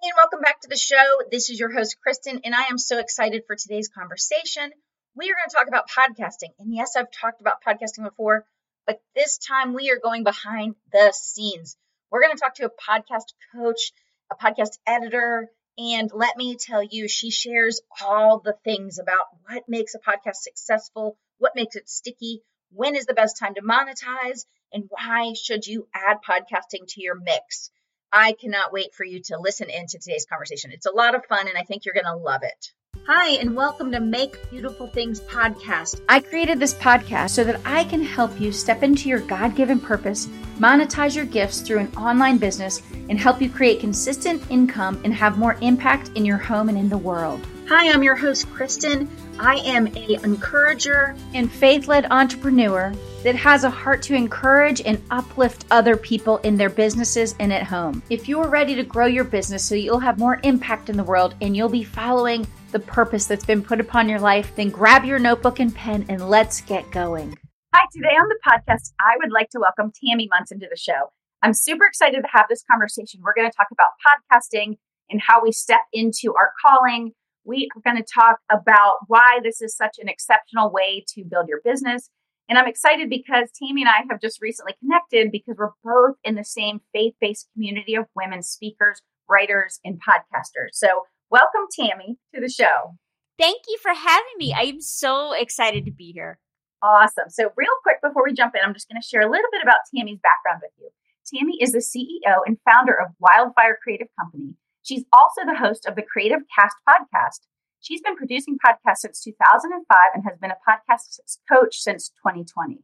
[0.00, 1.04] and welcome back to the show.
[1.30, 4.70] This is your host, Kristen, and I am so excited for today's conversation.
[5.16, 6.52] We are going to talk about podcasting.
[6.60, 8.44] And yes, I've talked about podcasting before,
[8.86, 11.76] but this time we are going behind the scenes.
[12.10, 13.92] We're going to talk to a podcast coach,
[14.30, 15.48] a podcast editor,
[15.78, 20.36] and let me tell you, she shares all the things about what makes a podcast
[20.36, 25.66] successful, what makes it sticky, when is the best time to monetize, and why should
[25.66, 27.70] you add podcasting to your mix.
[28.12, 30.70] I cannot wait for you to listen into today's conversation.
[30.72, 32.72] It's a lot of fun, and I think you're going to love it.
[33.06, 36.00] Hi, and welcome to Make Beautiful Things podcast.
[36.08, 39.78] I created this podcast so that I can help you step into your God given
[39.78, 40.24] purpose,
[40.58, 45.36] monetize your gifts through an online business, and help you create consistent income and have
[45.36, 47.46] more impact in your home and in the world.
[47.68, 49.10] Hi, I'm your host, Kristen.
[49.38, 55.64] I am a encourager and faith-led entrepreneur that has a heart to encourage and uplift
[55.70, 58.02] other people in their businesses and at home.
[58.10, 61.34] If you're ready to grow your business so you'll have more impact in the world
[61.40, 65.18] and you'll be following the purpose that's been put upon your life, then grab your
[65.18, 67.36] notebook and pen and let's get going.
[67.74, 71.12] Hi, today on the podcast, I would like to welcome Tammy Munson to the show.
[71.42, 73.20] I'm super excited to have this conversation.
[73.22, 74.78] We're going to talk about podcasting
[75.10, 77.12] and how we step into our calling.
[77.44, 81.48] We are going to talk about why this is such an exceptional way to build
[81.48, 82.10] your business.
[82.48, 86.34] And I'm excited because Tammy and I have just recently connected because we're both in
[86.34, 90.70] the same faith based community of women speakers, writers, and podcasters.
[90.72, 92.96] So Welcome, Tammy, to the show.
[93.38, 94.54] Thank you for having me.
[94.54, 96.38] I am so excited to be here.
[96.82, 97.28] Awesome.
[97.28, 99.60] So, real quick before we jump in, I'm just going to share a little bit
[99.62, 100.88] about Tammy's background with you.
[101.26, 104.54] Tammy is the CEO and founder of Wildfire Creative Company.
[104.82, 107.44] She's also the host of the Creative Cast podcast.
[107.80, 112.78] She's been producing podcasts since 2005 and has been a podcast coach since 2020.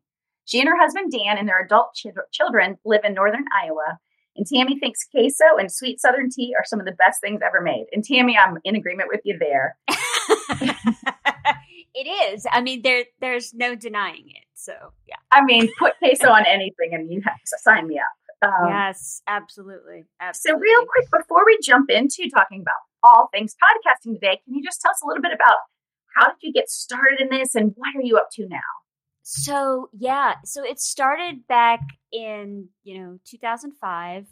[0.45, 3.99] She and her husband Dan and their adult ch- children live in northern Iowa
[4.37, 7.61] and Tammy thinks queso and sweet southern tea are some of the best things ever
[7.61, 7.87] made.
[7.93, 9.77] And Tammy, I'm in agreement with you there.
[11.95, 12.47] it is.
[12.51, 14.45] I mean, there there's no denying it.
[14.55, 14.73] So
[15.09, 15.17] yeah.
[15.31, 18.49] I mean, put queso on anything and you have to sign me up.
[18.49, 20.05] Um, yes, absolutely.
[20.21, 20.59] absolutely.
[20.59, 22.75] So, real quick, before we jump into talking about
[23.05, 25.57] all things podcasting today, can you just tell us a little bit about
[26.17, 28.59] how did you get started in this and what are you up to now?
[29.23, 31.81] So, yeah, so it started back
[32.13, 34.27] in, you know, 2005.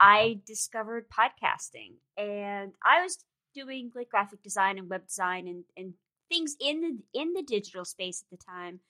[0.00, 3.18] I discovered podcasting and I was
[3.54, 5.94] doing like graphic design and web design and, and
[6.30, 8.80] things in the in the digital space at the time.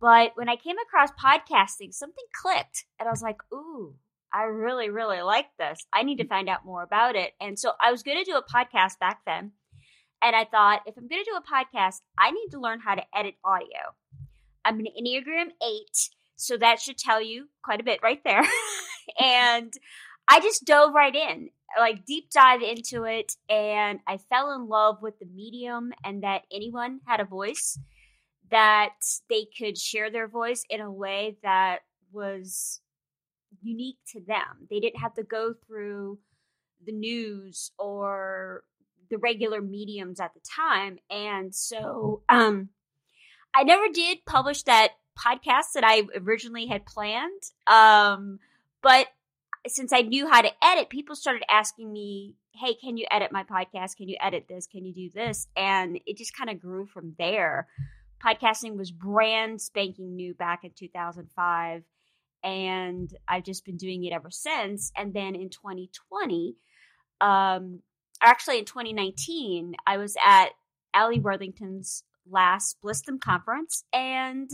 [0.00, 3.96] But when I came across podcasting, something clicked and I was like, ooh,
[4.32, 5.86] I really, really like this.
[5.92, 6.28] I need to mm.
[6.28, 7.32] find out more about it.
[7.40, 9.52] And so I was going to do a podcast back then.
[10.22, 12.94] And I thought, if I'm going to do a podcast, I need to learn how
[12.94, 13.94] to edit audio.
[14.64, 18.42] I'm an Enneagram 8, so that should tell you quite a bit right there.
[19.18, 19.72] and
[20.28, 21.48] I just dove right in,
[21.78, 26.42] like deep dive into it, and I fell in love with the medium and that
[26.52, 27.78] anyone had a voice,
[28.50, 28.94] that
[29.30, 31.78] they could share their voice in a way that
[32.12, 32.82] was
[33.62, 34.66] unique to them.
[34.68, 36.18] They didn't have to go through
[36.84, 38.64] the news or
[39.10, 40.98] the regular mediums at the time.
[41.10, 42.70] And so um
[43.54, 47.42] I never did publish that podcast that I originally had planned.
[47.66, 48.38] Um,
[48.82, 49.08] but
[49.66, 53.44] since I knew how to edit, people started asking me, Hey, can you edit my
[53.44, 53.96] podcast?
[53.96, 54.66] Can you edit this?
[54.66, 55.46] Can you do this?
[55.56, 57.68] And it just kind of grew from there.
[58.24, 61.82] Podcasting was brand spanking new back in 2005.
[62.42, 64.92] And I've just been doing it ever since.
[64.96, 66.56] And then in 2020,
[67.20, 67.80] um,
[68.22, 70.50] actually in 2019, I was at
[70.94, 74.50] Alli Worthington's last Blissdom conference and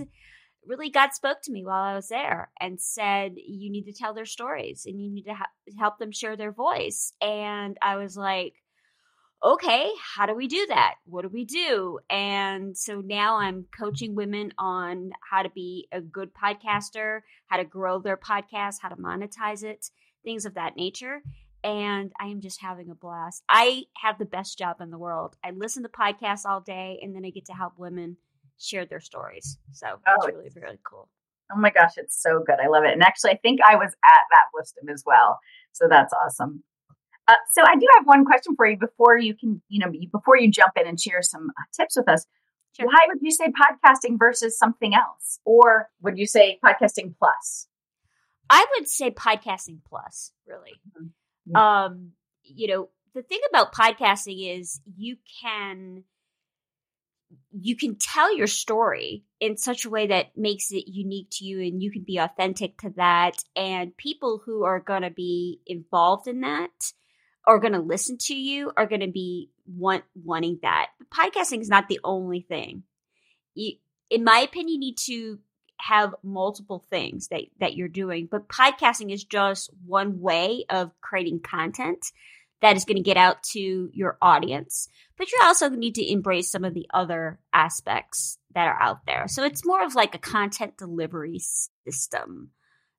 [0.67, 4.15] really God spoke to me while I was there and said, You need to tell
[4.15, 7.13] their stories and you need to ha- help them share their voice.
[7.21, 8.55] And I was like,
[9.45, 10.95] Okay, how do we do that?
[11.05, 11.99] What do we do?
[12.09, 17.65] And so now I'm coaching women on how to be a good podcaster, how to
[17.65, 19.91] grow their podcast, how to monetize it,
[20.25, 21.23] things of that nature
[21.67, 23.43] and I am just having a blast.
[23.49, 25.37] I have the best job in the world.
[25.45, 28.17] I listen to podcasts all day, and then I get to help women
[28.59, 29.59] share their stories.
[29.73, 31.09] So oh, it's really, really cool.
[31.53, 32.57] Oh my gosh, it's so good.
[32.63, 32.93] I love it.
[32.93, 35.41] And actually, I think I was at that Blissdom as well.
[35.73, 36.63] So that's awesome.
[37.29, 40.37] Uh, so I do have one question for you before you can, you know, before
[40.39, 42.27] you jump in and share some uh, tips with us.
[42.77, 42.87] Sure.
[42.87, 45.41] Why would you say podcasting versus something else?
[45.45, 47.69] Or would you say podcasting plus?
[48.49, 50.81] I would say podcasting plus, really.
[50.97, 51.57] Mm-hmm.
[51.57, 52.13] Um,
[52.43, 56.05] you know, the thing about podcasting is you can
[57.51, 61.61] you can tell your story in such a way that makes it unique to you
[61.61, 66.29] and you can be authentic to that and people who are going to be involved
[66.29, 66.71] in that
[67.47, 70.89] are going to listen to you are going to be want wanting that.
[70.99, 72.83] But podcasting is not the only thing.
[73.55, 73.75] You,
[74.11, 75.39] in my opinion, you need to
[75.79, 81.41] have multiple things that that you're doing, but podcasting is just one way of creating
[81.41, 82.05] content
[82.63, 84.89] that is going to get out to your audience.
[85.19, 89.29] But you also need to embrace some of the other aspects that are out there.
[89.29, 91.39] So it's more of like a content delivery
[91.87, 92.51] system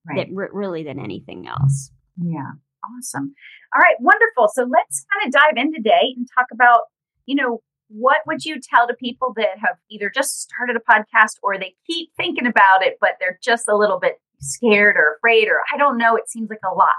[0.07, 0.27] right.
[0.27, 1.91] that really than anything else.
[2.21, 2.51] Yeah.
[2.85, 3.33] Awesome.
[3.75, 4.49] All right, wonderful.
[4.53, 6.81] So let's kind of dive in today and talk about,
[7.25, 11.35] you know, what would you tell to people that have either just started a podcast
[11.41, 15.47] or they keep thinking about it, but they're just a little bit scared or afraid,
[15.47, 16.93] or I don't know, it seems like a lot.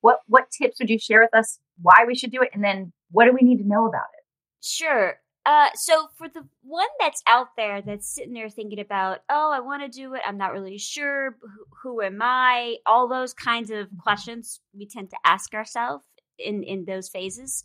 [0.00, 2.92] What what tips would you share with us why we should do it and then
[3.10, 4.24] what do we need to know about it?
[4.62, 5.18] Sure.
[5.46, 9.60] Uh, so for the one that's out there that's sitting there thinking about, oh, I
[9.60, 12.76] want to do it, I'm not really sure, who, who am I?
[12.84, 16.04] All those kinds of questions we tend to ask ourselves
[16.38, 17.64] in in those phases.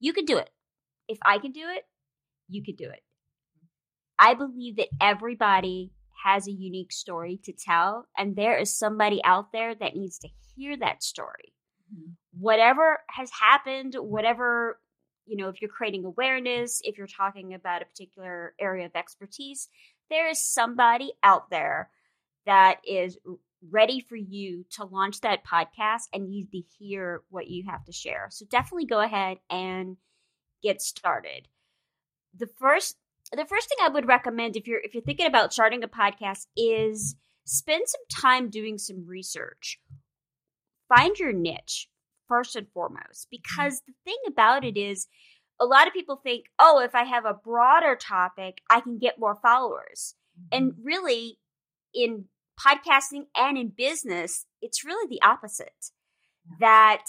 [0.00, 0.50] You can do it.
[1.08, 1.84] If I can do it,
[2.48, 3.02] you could do it.
[4.18, 5.92] I believe that everybody
[6.24, 10.28] has a unique story to tell, and there is somebody out there that needs to
[10.54, 11.52] hear that story.
[11.92, 12.12] Mm-hmm.
[12.38, 14.78] Whatever has happened, whatever,
[15.26, 19.68] you know, if you're creating awareness, if you're talking about a particular area of expertise,
[20.10, 21.90] there is somebody out there
[22.46, 23.18] that is
[23.70, 27.92] ready for you to launch that podcast and need to hear what you have to
[27.92, 28.28] share.
[28.30, 29.96] So definitely go ahead and
[30.62, 31.48] get started
[32.36, 32.96] the first
[33.32, 36.46] the first thing I would recommend if you're if you're thinking about starting a podcast
[36.56, 39.80] is spend some time doing some research.
[40.88, 41.88] Find your niche
[42.28, 45.06] first and foremost because the thing about it is
[45.60, 49.18] a lot of people think, "Oh, if I have a broader topic, I can get
[49.18, 50.14] more followers."
[50.50, 50.82] And mm-hmm.
[50.82, 51.38] really
[51.94, 52.26] in
[52.58, 55.90] podcasting and in business, it's really the opposite.
[56.60, 57.04] That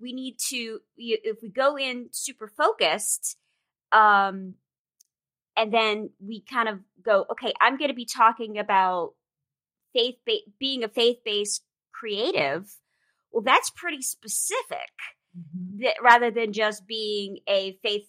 [0.00, 3.36] we need to if we go in super focused,
[3.92, 4.54] um,
[5.56, 9.12] and then we kind of go, okay, I'm going to be talking about
[9.92, 12.74] faith ba- being a faith based creative.
[13.32, 14.90] Well, that's pretty specific,
[15.36, 15.82] mm-hmm.
[15.82, 18.06] that, rather than just being a faith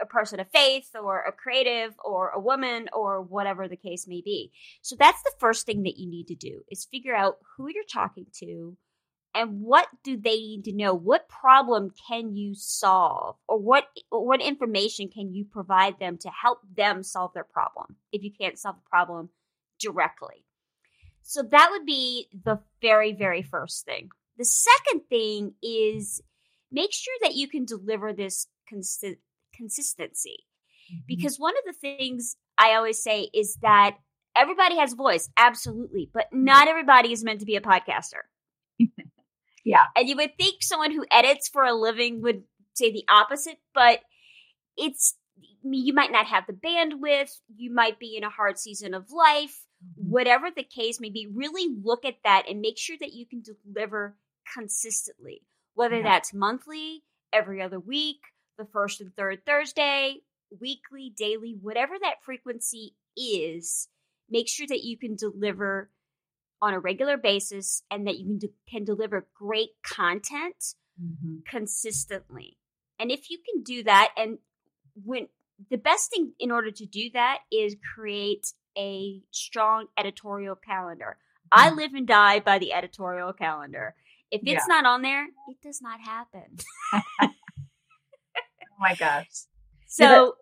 [0.00, 4.22] a person of faith or a creative or a woman or whatever the case may
[4.24, 4.52] be.
[4.80, 7.82] So that's the first thing that you need to do is figure out who you're
[7.92, 8.76] talking to,
[9.34, 14.40] and what do they need to know what problem can you solve or what what
[14.40, 18.76] information can you provide them to help them solve their problem if you can't solve
[18.76, 19.28] the problem
[19.78, 20.44] directly
[21.28, 26.22] so that would be the very very first thing the second thing is
[26.70, 29.18] make sure that you can deliver this consi-
[29.54, 30.44] consistency
[30.92, 31.00] mm-hmm.
[31.06, 33.96] because one of the things i always say is that
[34.36, 38.26] everybody has a voice absolutely but not everybody is meant to be a podcaster
[39.68, 39.84] Yeah.
[39.94, 42.42] And you would think someone who edits for a living would
[42.72, 44.00] say the opposite, but
[44.78, 45.14] it's
[45.62, 49.60] you might not have the bandwidth, you might be in a hard season of life.
[49.96, 53.42] Whatever the case may be, really look at that and make sure that you can
[53.42, 54.16] deliver
[54.54, 55.42] consistently,
[55.74, 56.02] whether yeah.
[56.02, 57.02] that's monthly,
[57.32, 58.20] every other week,
[58.58, 60.16] the first and third Thursday,
[60.60, 63.88] weekly, daily, whatever that frequency is,
[64.30, 65.90] make sure that you can deliver
[66.60, 71.36] on a regular basis and that you can, de- can deliver great content mm-hmm.
[71.46, 72.56] consistently.
[72.98, 74.38] And if you can do that, and
[75.04, 75.28] when
[75.70, 81.16] the best thing in order to do that is create a strong editorial calendar.
[81.50, 81.76] I mm.
[81.76, 83.94] live and die by the editorial calendar.
[84.30, 84.74] If it's yeah.
[84.74, 86.58] not on there, it does not happen.
[87.22, 87.28] oh
[88.78, 89.26] my gosh.
[89.86, 90.36] So,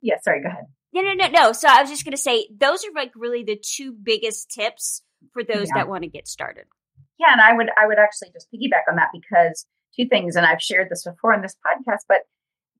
[0.00, 0.64] yeah, yeah, sorry, go ahead.
[0.92, 1.52] No, no, no, no.
[1.52, 5.02] So I was just going to say those are like really the two biggest tips
[5.32, 5.82] for those yeah.
[5.82, 6.66] that want to get started.
[7.18, 9.66] Yeah, and I would I would actually just piggyback on that because
[9.96, 12.22] two things, and I've shared this before in this podcast, but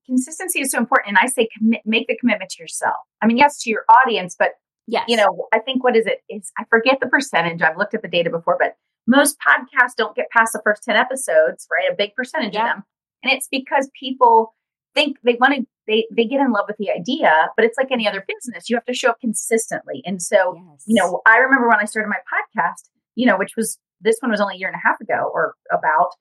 [0.05, 1.09] consistency is so important.
[1.09, 2.95] And I say commit, make the commitment to yourself.
[3.21, 4.51] I mean, yes, to your audience, but
[4.87, 5.05] yes.
[5.07, 6.19] you know, I think what is it?
[6.29, 7.61] Is I forget the percentage.
[7.61, 8.75] I've looked at the data before, but
[9.07, 11.91] most podcasts don't get past the first 10 episodes, right?
[11.91, 12.61] A big percentage yeah.
[12.61, 12.83] of them.
[13.23, 14.55] And it's because people
[14.95, 17.91] think they want to they they get in love with the idea but it's like
[17.91, 20.83] any other business you have to show up consistently and so yes.
[20.87, 24.31] you know i remember when i started my podcast you know which was this one
[24.31, 26.11] was only a year and a half ago or about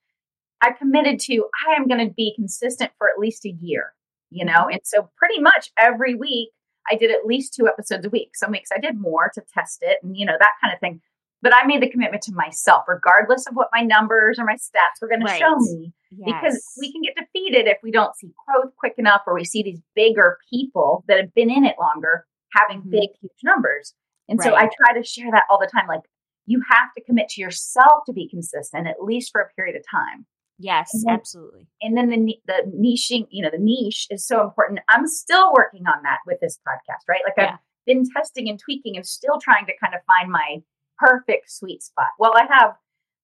[0.60, 3.92] i committed to i am going to be consistent for at least a year
[4.30, 4.72] you know mm-hmm.
[4.72, 6.50] and so pretty much every week
[6.90, 9.78] i did at least two episodes a week some weeks i did more to test
[9.82, 11.00] it and you know that kind of thing
[11.44, 15.02] but I made the commitment to myself, regardless of what my numbers or my stats
[15.02, 15.34] were going right.
[15.34, 15.92] to show me.
[16.10, 16.24] Yes.
[16.26, 19.62] Because we can get defeated if we don't see growth quick enough or we see
[19.62, 22.24] these bigger people that have been in it longer
[22.54, 22.92] having mm-hmm.
[22.92, 23.92] big, huge numbers.
[24.26, 24.46] And right.
[24.46, 25.86] so I try to share that all the time.
[25.86, 26.00] Like,
[26.46, 29.82] you have to commit to yourself to be consistent, at least for a period of
[29.90, 30.24] time.
[30.58, 31.66] Yes, And then- absolutely.
[31.82, 34.80] And then the the niching, you know, the niche is so important.
[34.88, 37.22] I'm still working on that with this podcast, right?
[37.24, 37.54] Like Yeah.
[37.54, 40.62] I've been testing and tweaking and still trying to kind of find my
[40.98, 42.08] perfect sweet spot.
[42.18, 42.76] Well, I have,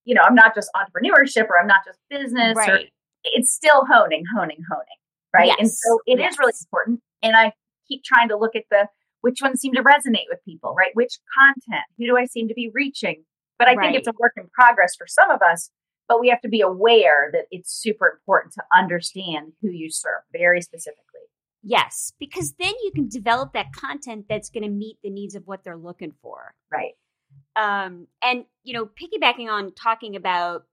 [0.05, 2.81] you know, I'm not just entrepreneurship or I'm not just business or
[3.25, 4.87] it's still honing, honing, honing,
[5.33, 5.51] right?
[5.51, 5.79] And Yes.
[5.83, 7.01] so it is really important.
[7.23, 7.53] And I
[7.87, 8.89] keep trying to look at the
[9.21, 10.91] which ones seem to resonate with people, right?
[10.95, 11.85] Which content?
[11.99, 13.25] Who do I seem to be reaching?
[13.59, 15.71] But I think it's a work in progress for some of us.
[16.11, 20.23] But we have to be aware that it's super important to understand who you serve
[20.33, 21.05] very specifically.
[21.63, 25.47] Yes, because then you can develop that content that's going to meet the needs of
[25.47, 26.53] what they're looking for.
[26.69, 26.95] Right.
[27.55, 30.65] Um, and you know, piggybacking on talking about,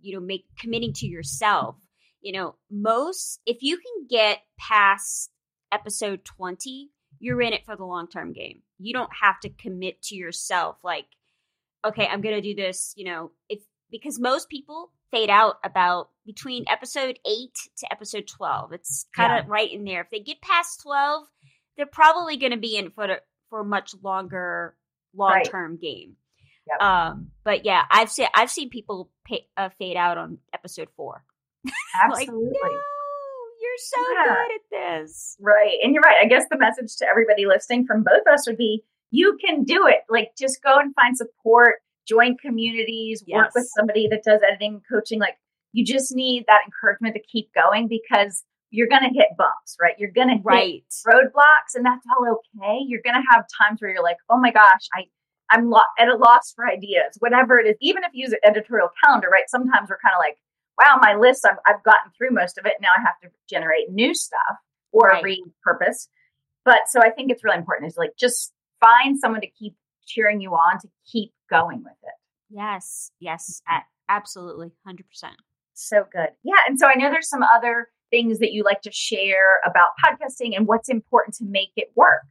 [0.00, 1.76] you know, make committing to yourself.
[2.20, 5.30] You know, most if you can get past
[5.70, 6.90] episode twenty,
[7.20, 8.62] you're in it for the long term game.
[8.78, 11.06] You don't have to commit to yourself like,
[11.86, 12.92] okay, I'm going to do this.
[12.96, 18.72] You know, if because most people fade out about between episode 8 to episode 12
[18.72, 21.24] it's kind of right in there if they get past 12
[21.76, 23.06] they're probably going to be in for
[23.50, 24.76] for a much longer
[25.14, 26.16] long term game
[26.68, 26.82] Yep.
[26.82, 31.22] um but yeah i've seen i've seen people pay, uh, fade out on episode 4
[31.64, 31.72] like
[32.28, 32.50] Absolutely.
[32.60, 32.70] no
[33.62, 34.34] you're so Yeah.
[34.34, 35.78] good at this Right.
[35.82, 36.16] And you're right.
[36.22, 39.64] I guess the message to everybody listening from both of us would be you can
[39.64, 40.00] do it.
[40.10, 41.76] Like just go and find support,
[42.06, 45.18] join communities, work with somebody that does editing, coaching.
[45.20, 45.36] Like
[45.72, 49.94] you just need that encouragement to keep going because you're going to hit bumps, right?
[49.98, 52.26] You're going to hit right roadblocks and that's all
[52.58, 52.78] okay.
[52.86, 55.04] You're going to have times where you're like, oh my gosh, I,
[55.50, 57.76] I'm lo- at a loss for ideas, whatever it is.
[57.80, 59.48] Even if you use an editorial calendar, right?
[59.48, 60.36] Sometimes we're kind of like,
[60.84, 62.74] wow, my list, I've, I've gotten through most of it.
[62.82, 64.56] Now I have to generate new stuff
[64.92, 65.24] or Right.
[65.24, 66.08] repurpose.
[66.64, 69.74] But so I think it's really important is like just find someone to keep
[70.06, 72.14] cheering you on to keep going with it.
[72.50, 73.60] yes yes
[74.08, 75.00] absolutely 100%
[75.74, 76.28] So good.
[76.44, 76.60] Yeah.
[76.68, 80.56] And so I know there's some other things that you like to share about podcasting
[80.56, 82.22] and what's important to make it work.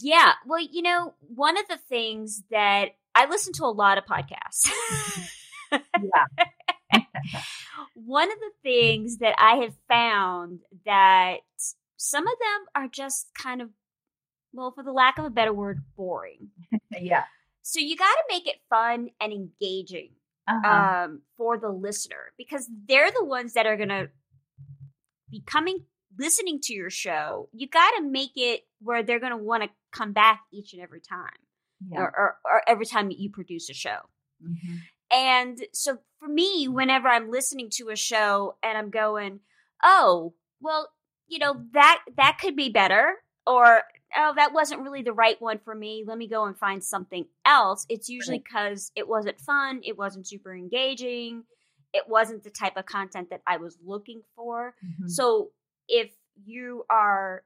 [0.00, 0.32] Yeah.
[0.46, 4.68] Well, you know, one of the things that I listen to a lot of podcasts.
[5.72, 7.00] Yeah.
[7.94, 11.38] one of the things that I have found that
[11.96, 13.70] some of them are just kind of,
[14.54, 16.48] well, for the lack of a better word, boring.
[16.98, 17.24] yeah.
[17.62, 20.10] So you got to make it fun and engaging
[20.48, 21.04] Uh-huh.
[21.04, 24.08] um, for the listener because they're the ones that are going to
[25.30, 25.84] be coming
[26.18, 27.48] listening to your show.
[27.52, 30.82] You got to make it where they're going to want to come back each and
[30.82, 31.30] every time,
[31.90, 31.98] yeah.
[32.00, 33.98] or, or, or every time that you produce a show.
[34.42, 34.78] Mhm.
[35.10, 39.40] And so for me, whenever I'm listening to a show and I'm going,
[39.82, 40.88] oh, well,
[41.28, 43.14] you know, that that could be better,
[43.46, 43.82] or
[44.16, 46.04] oh, that wasn't really the right one for me.
[46.06, 47.86] Let me go and find something else.
[47.88, 51.44] It's usually because it wasn't fun, it wasn't super engaging,
[51.92, 54.74] it wasn't the type of content that I was looking for.
[54.84, 55.08] Mhm.
[55.08, 55.52] So
[55.88, 56.10] if
[56.44, 57.44] you are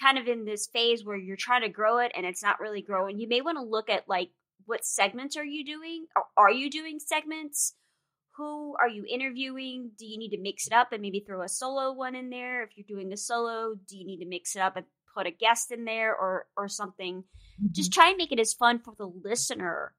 [0.00, 2.82] kind of in this phase where you're trying to grow it and it's not really
[2.82, 4.30] growing, you may want to look at like
[4.66, 6.06] what segments are you doing?
[6.16, 7.74] Or are you doing segments?
[8.36, 9.90] Who are you interviewing?
[9.98, 12.62] Do you need to mix it up and maybe throw a solo one in there?
[12.62, 15.30] If you're doing a solo, do you need to mix it up and put a
[15.30, 17.24] guest in there or or something?
[17.70, 19.94] Just try and make it as fun for the listener.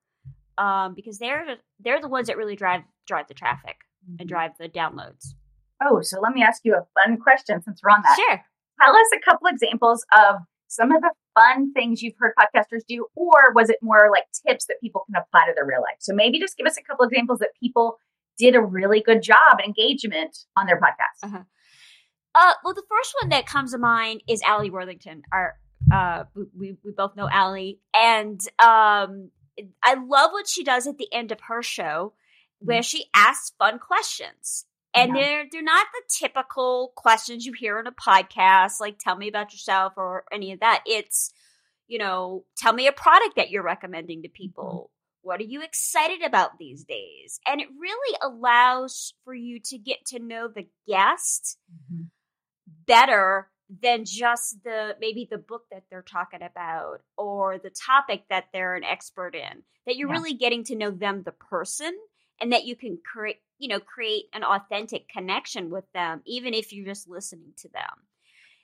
[0.57, 3.77] Um, because they're they're the ones that really drive drive the traffic
[4.19, 5.33] and drive the downloads.
[5.83, 8.15] Oh, so let me ask you a fun question since we're on that.
[8.15, 8.41] Sure.
[8.81, 10.35] Tell us a couple examples of
[10.67, 14.65] some of the fun things you've heard podcasters do, or was it more like tips
[14.65, 15.97] that people can apply to their real life?
[15.99, 17.97] So maybe just give us a couple examples that people
[18.37, 21.23] did a really good job engagement on their podcast.
[21.23, 21.43] Uh-huh.
[22.35, 25.23] Uh, well, the first one that comes to mind is Alli Worthington.
[25.31, 25.55] Our
[25.91, 26.23] uh,
[26.55, 29.29] we we both know Alli, and um,
[29.83, 32.13] I love what she does at the end of her show,
[32.59, 34.65] where she asks fun questions.
[34.95, 35.21] And Yeah.
[35.21, 39.51] they're they're not the typical questions you hear in a podcast, like tell me about
[39.51, 40.83] yourself or any of that.
[40.85, 41.31] It's,
[41.87, 44.89] you know, tell me a product that you're recommending to people.
[45.21, 47.39] What are you excited about these days?
[47.47, 51.57] And it really allows for you to get to know the guest
[51.91, 52.09] Mhm.
[52.85, 53.49] Better
[53.81, 58.75] than just the maybe the book that they're talking about or the topic that they're
[58.75, 60.13] an expert in that you're Yeah.
[60.13, 61.93] really getting to know them the person
[62.41, 66.73] and that you can create you know create an authentic connection with them even if
[66.73, 68.03] you're just listening to them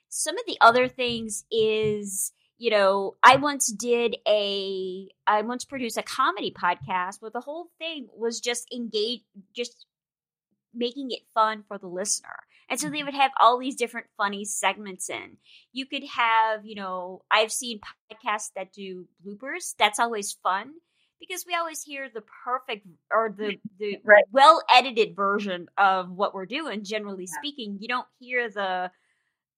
[0.09, 5.97] some of the other things is you know i once did a i once produced
[5.97, 9.21] a comedy podcast where the whole thing was just engage
[9.55, 9.85] just
[10.73, 12.35] making it fun for the listener.
[12.69, 15.37] And so they would have all these different funny segments in.
[15.73, 17.79] You could have you know i've seen
[18.11, 19.75] podcasts that do bloopers.
[19.77, 20.73] That's always fun
[21.19, 24.23] because we always hear the perfect or the the Right.
[24.31, 27.37] well edited version of what we're doing generally Yeah.
[27.39, 27.77] speaking.
[27.79, 28.91] You don't hear the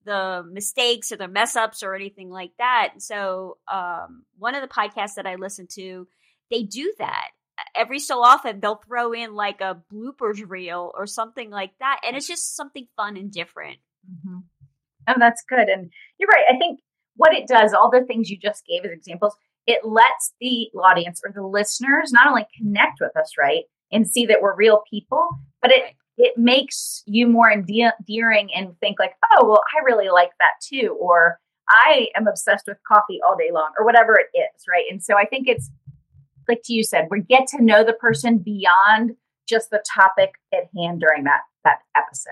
[0.04, 2.94] the mistakes or the mess ups or anything like that.
[3.00, 6.08] So um one of the podcasts that i listen to
[6.50, 7.32] they do that
[7.76, 12.16] every so often they'll throw in like a bloopers reel or something like that and
[12.16, 13.78] it's just something fun and different
[14.24, 14.40] hmm
[15.08, 15.70] Oh, that's good.
[15.70, 16.46] And you're right.
[16.50, 16.80] I think
[17.16, 19.36] what it does, all the things you just gave as examples,
[19.68, 24.26] it lets the audience or the listeners not only connect with us, right, and see
[24.26, 25.28] that we're real people,
[25.62, 30.10] but it it makes you more ende- endearing and think like, oh, well, I really
[30.10, 31.40] like that too, or
[31.70, 34.86] I am obsessed with coffee all day long, or whatever it is, right?
[34.90, 35.70] And so I think it's
[36.48, 39.12] like you said, we get to know the person beyond
[39.48, 42.32] just the topic at hand during that that episode.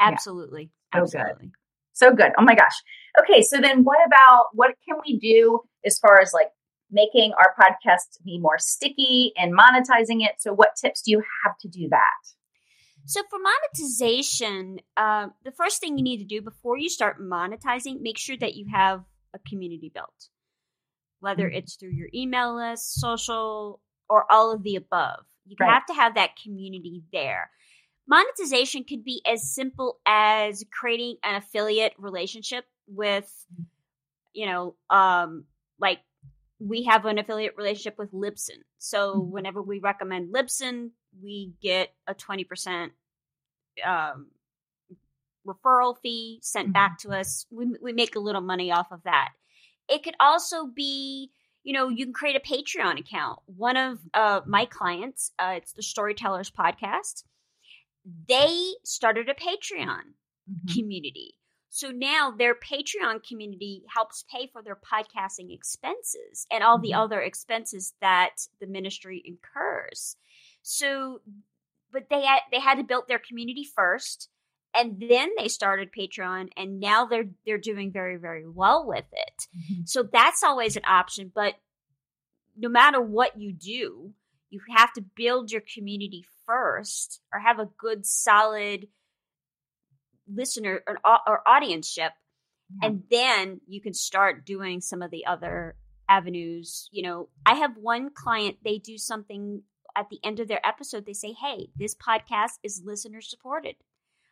[0.00, 1.02] absolutely So good.
[1.20, 1.52] absolutely
[1.92, 2.32] So good.
[2.38, 2.74] Oh my gosh.
[3.20, 6.50] Okay, so then what about what can we do as far as like
[6.90, 10.36] making our podcast be more sticky and monetizing it?
[10.38, 12.20] So what tips do you have to do that?
[13.04, 18.00] So for monetization, uh, the first thing you need to do before you start monetizing,
[18.00, 19.02] make sure that you have
[19.32, 20.28] a community built,
[21.20, 21.56] whether Mhm.
[21.56, 25.26] it's through your email list, social, or all of the above.
[25.46, 25.70] You Right.
[25.72, 27.50] have to have that community there.
[28.06, 33.46] Monetization could be as simple as creating an affiliate relationship with,
[34.32, 35.46] you know, um,
[35.78, 36.00] like
[36.58, 38.62] we have an affiliate relationship with Libsyn.
[38.78, 39.30] So Mhm.
[39.30, 42.92] whenever we recommend Libsyn, we get a 20%
[43.84, 44.30] um,
[45.46, 47.46] referral fee sent back to us.
[47.50, 49.30] We, we make a little money off of that.
[49.88, 51.30] It could also be,
[51.64, 53.40] you know, you can create a Patreon account.
[53.46, 57.24] One of uh, my clients, uh, it's the Storytellers podcast,
[58.28, 60.14] they started a Patreon
[60.72, 61.34] community.
[61.70, 66.98] So now their Patreon community helps pay for their podcasting expenses and all the Mhm.
[67.04, 70.16] other expenses that the ministry incurs.
[70.62, 71.20] So,
[71.92, 74.30] but they had they had to build their community first,
[74.74, 79.46] and then they started Patreon, and now they're they're doing very very well with it.
[79.56, 79.88] Mhm.
[79.88, 81.32] So that's always an option.
[81.34, 81.54] But
[82.56, 84.12] no matter what you do,
[84.50, 88.88] you have to build your community first or have a good, solid
[90.26, 92.10] listener or, or audienceship.
[92.82, 92.88] Yeah.
[92.88, 95.76] And then you can start doing some of the other
[96.08, 96.88] avenues.
[96.92, 99.62] You know, I have one client, they do something
[99.96, 101.06] at the end of their episode.
[101.06, 103.76] They say, Hey, this podcast is listener supported.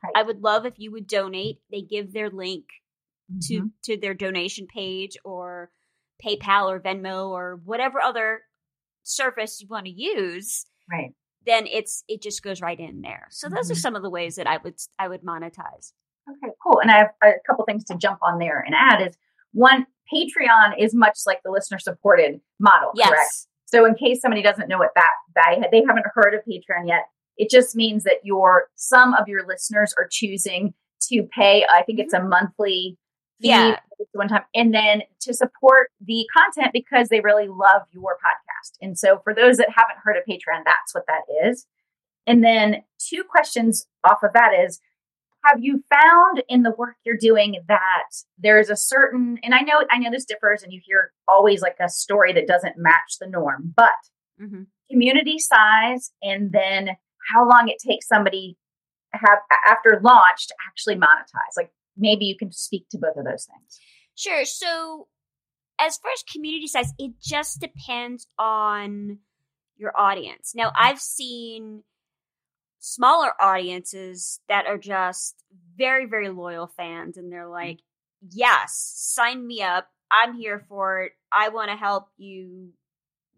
[0.07, 0.13] Right.
[0.17, 1.61] I would love if you would donate.
[1.71, 2.65] They give their link
[3.43, 3.71] to Mhm.
[3.85, 5.71] to their donation page or
[6.25, 8.43] PayPal or Venmo or whatever other
[9.03, 11.13] service you want to use, right.
[11.45, 13.27] then it's it just goes right in there.
[13.31, 13.79] So those are Mhm.
[13.81, 15.93] some of the ways that I would I would monetize.
[16.29, 16.81] Okay, cool.
[16.81, 19.17] And I have a couple things to jump on there and add is
[19.53, 23.47] one, Patreon is much like the listener supported model, correct?
[23.67, 27.07] So in case somebody doesn't know what that they they haven't heard of Patreon yet,
[27.37, 30.75] it just means that your some of your listeners are choosing
[31.09, 31.65] to pay.
[31.71, 32.97] I think it's a monthly
[33.41, 33.79] fee Yeah.
[34.13, 38.73] one time, and then to support the content because they really love your podcast.
[38.81, 41.67] And so for those that haven't heard of Patreon, that's what that is.
[42.27, 44.81] And then two questions off of that is
[45.45, 48.05] have you found in the work you're doing that
[48.39, 51.77] there's a certain and I know I know this differs and you hear always like
[51.81, 53.91] a story that doesn't match the norm, but
[54.41, 56.91] hmm community size and then
[57.33, 58.57] how long it takes somebody
[59.13, 61.57] have after launch to actually monetize.
[61.57, 63.81] Like maybe you can speak to both of those things.
[64.15, 64.45] Sure.
[64.45, 65.09] So
[65.79, 69.19] as far as community size, it just depends on
[69.77, 70.53] your audience.
[70.55, 71.83] Now, I've seen
[72.79, 75.43] smaller audiences that are just
[75.77, 77.53] very, very loyal fans, and they're mm-hmm.
[77.53, 77.81] like,
[78.31, 79.89] yes, sign me up.
[80.11, 81.13] I'm here for it.
[81.33, 82.71] I want to help you,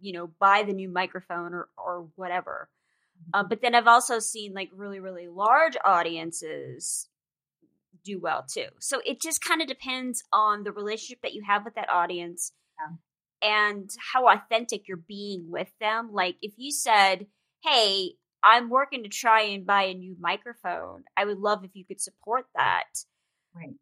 [0.00, 2.68] you know, buy the new microphone or, or whatever.
[3.34, 7.08] Uh, but then I've also seen like really, really large audiences
[8.04, 8.68] do well too.
[8.80, 12.52] So it just kind of depends on the relationship that you have with that audience
[13.42, 16.10] and how authentic you're being with them.
[16.12, 17.26] Like if you said,
[17.62, 21.04] "Hey, I'm working to try and buy a new microphone.
[21.16, 23.04] I would love if you could support that."
[23.54, 23.74] Right.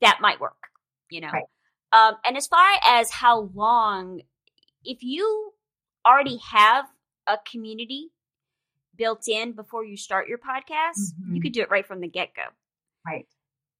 [0.00, 0.68] That might work,
[1.10, 1.30] you know.
[1.30, 1.44] Right.
[1.92, 4.22] Um, and as far as how long,
[4.84, 5.52] if you
[6.04, 6.86] already have
[7.26, 8.10] a community
[8.96, 11.42] built in before you start your podcast, you Mhm.
[11.42, 12.44] could do it right from the get go.
[13.06, 13.26] Right.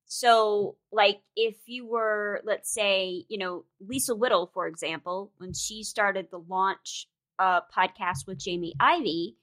[0.05, 5.83] So, like, if you were, let's say, you know, Lisa Whittle, for example, when she
[5.83, 9.37] started the launch uh, podcast with Jamie Ivey,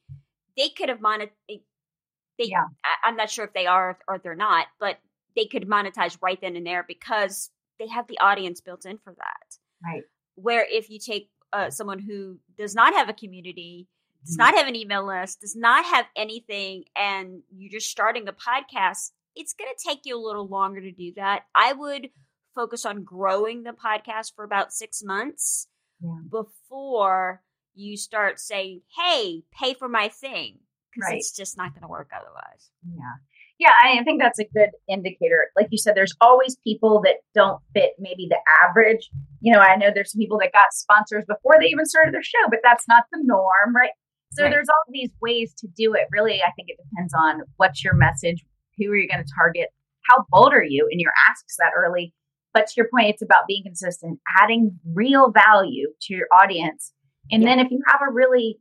[0.57, 1.31] they could have monetized.
[1.47, 2.65] They, Yeah.
[2.83, 4.99] I, I'm not sure if they are or they're not, but
[5.35, 9.13] they could monetize right then and there because they have the audience built in for
[9.13, 9.57] that.
[9.83, 10.03] Right.
[10.35, 13.87] Where if you take uh, someone who does not have a community,
[14.25, 18.33] does not have an email list, does not have anything, and you're just starting a
[18.33, 21.43] podcast, it's going to take you a little longer to do that.
[21.55, 22.09] I would
[22.55, 25.67] focus on growing the podcast for about six months
[26.01, 26.17] Yeah.
[26.29, 27.41] before
[27.73, 30.59] you start saying, hey, pay for my thing.
[30.91, 31.17] Because Right.
[31.17, 32.69] it's just not going to work otherwise.
[32.87, 33.15] Yeah.
[33.59, 35.47] Yeah, I think that's a good indicator.
[35.55, 39.09] Like you said, there's always people that don't fit maybe the average.
[39.41, 42.23] You know, I know there's some people that got sponsors before they even started their
[42.23, 43.91] show, but that's not the norm, right?
[44.31, 44.49] So Right.
[44.49, 46.07] there's all these ways to do it.
[46.11, 48.43] Really, I think it depends on what's your message,
[48.77, 49.69] who are you going to target,
[50.09, 52.13] how bold are you in your asks that early.
[52.53, 56.91] But to your point, it's about being consistent, adding real value to your audience.
[57.31, 57.49] And Yeah.
[57.49, 58.59] then if you have a really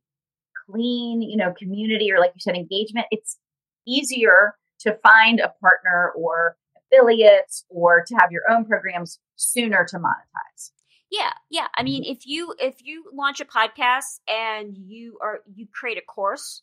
[0.70, 3.38] clean, you know, community or like you said, engagement, it's
[3.86, 6.56] easier to find a partner or
[6.92, 10.70] affiliates or to have your own programs sooner to monetize.
[11.10, 11.66] Yeah, yeah.
[11.76, 16.02] I mean, if you if you launch a podcast and you are you create a
[16.02, 16.62] course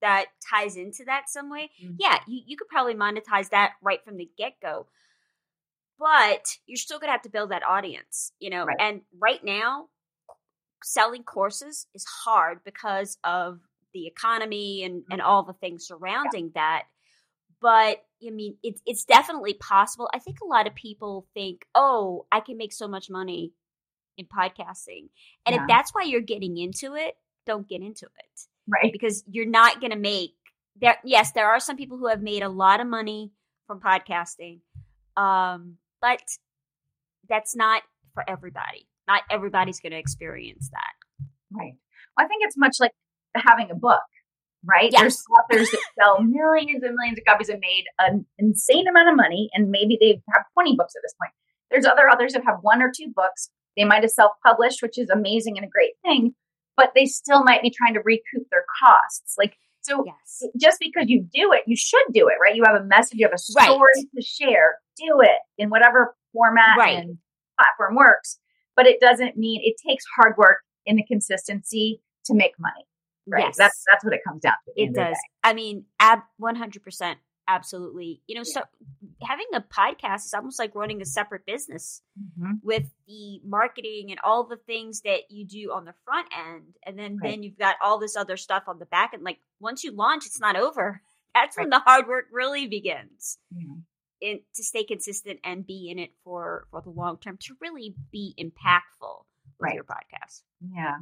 [0.00, 1.96] that ties into that some way, Mhm.
[1.98, 4.86] yeah, you, you could probably monetize that right from the get go.
[5.98, 8.64] But you're still gonna have to build that audience, you know.
[8.64, 8.76] Right.
[8.80, 9.88] And right now,
[10.82, 13.60] selling courses is hard because of
[13.92, 16.84] the economy and and all the things surrounding that.
[17.60, 20.08] But I mean, it's it's definitely possible.
[20.14, 23.52] I think a lot of people think, "Oh, I can make so much money
[24.16, 25.08] in podcasting,"
[25.46, 25.62] and Yeah.
[25.62, 27.14] if that's why you're getting into it,
[27.46, 28.92] don't get into it Right.
[28.92, 30.36] because you're not going to make
[30.76, 30.98] there.
[31.04, 33.32] Yes, there are some people who have made a lot of money
[33.66, 34.60] from podcasting,
[35.16, 36.22] um, but
[37.28, 37.82] that's not
[38.14, 38.86] for everybody.
[39.08, 40.92] Not everybody's going to experience that.
[41.50, 41.74] Right.
[42.16, 42.92] Well, I think it's much like
[43.34, 44.02] having a book,
[44.64, 44.90] right?
[44.92, 45.00] Yes.
[45.00, 49.16] There's authors that sell millions and millions of copies and made an insane amount of
[49.16, 51.32] money, and maybe they have 20 books at this point.
[51.70, 53.50] There's other authors that have one or two books.
[53.76, 56.34] They might have self published, which is amazing and a great thing,
[56.76, 59.34] but they still might be trying to recoup their costs.
[59.38, 60.42] Like, so Yes.
[60.60, 62.54] just because you do it, you should do it, right?
[62.54, 63.64] You have a message, you have a Right.
[63.70, 66.98] story to share, do it in whatever format Right.
[66.98, 67.18] and
[67.58, 68.38] platform works.
[68.76, 72.86] But it doesn't mean it takes hard work and the consistency to make money,
[73.30, 73.44] right?
[73.46, 73.56] Yes.
[73.56, 74.72] That's that's what it comes down to.
[74.76, 75.18] It end of the does.
[75.44, 78.22] I mean, ab one hundred percent, absolutely.
[78.26, 78.62] You know, so
[79.22, 82.02] having a podcast is almost like running a separate business
[82.38, 82.60] Mhm.
[82.62, 86.98] with the marketing and all the things that you do on the front end, and
[86.98, 87.30] then Right.
[87.30, 89.22] then you've got all this other stuff on the back end.
[89.22, 91.02] Like once you launch, it's not over.
[91.34, 93.38] That's when the hard work really begins.
[93.56, 93.74] Yeah.
[94.22, 97.94] In, to stay consistent and be in it for for the long term to really
[98.12, 99.74] be impactful with Right.
[99.74, 100.42] your podcast.
[100.74, 100.98] Yeah.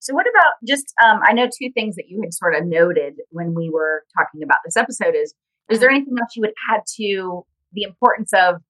[0.00, 3.14] So what about just um I know two things that you had sort of noted
[3.30, 5.34] when we were talking about this episode is
[5.70, 8.62] is there anything else you would add to the importance of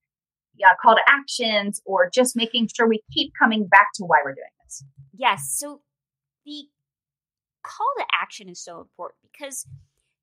[0.59, 4.35] yeah, call to actions or just making sure we keep coming back to why we're
[4.35, 4.85] doing this?
[5.17, 5.55] Yes.
[5.57, 5.83] So
[6.45, 6.65] the
[7.63, 9.67] call to action is so important because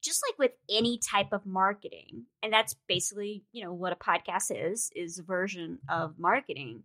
[0.02, 4.52] just like with any type of marketing, and that's basically, you know, what a podcast
[4.52, 6.84] is, is a version of marketing,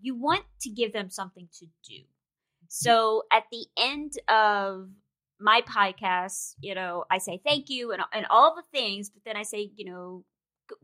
[0.00, 2.02] you want to give them something to do.
[2.68, 4.88] So at the end of
[5.40, 9.36] my podcast, you know, I say thank you and, and all the things, but then
[9.36, 10.24] I say, you know,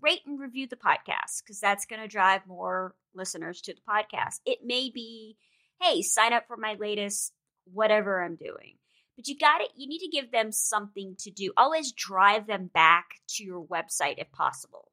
[0.00, 4.40] rate and review the podcast because that's going to drive more listeners to the podcast.
[4.46, 5.36] It may be,
[5.80, 7.32] hey, sign up for my latest
[7.72, 8.76] whatever I'm doing.
[9.16, 9.68] But you got it.
[9.76, 11.52] You need to give them something to do.
[11.56, 13.04] Always drive them back
[13.36, 14.90] to your website if possible.